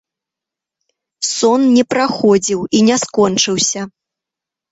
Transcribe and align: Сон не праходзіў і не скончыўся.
Сон 1.33 1.61
не 1.75 1.83
праходзіў 1.93 2.59
і 2.77 2.81
не 2.87 2.97
скончыўся. 3.05 3.81